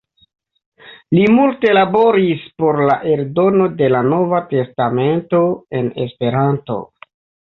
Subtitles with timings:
[1.17, 5.43] Li multe laboris por la eldono de la Nova testamento
[5.81, 6.79] en Esperanto.